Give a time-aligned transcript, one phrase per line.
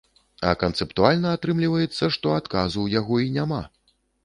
[0.51, 3.63] А канцэптуальна атрымліваецца, што адказу ў яго і няма.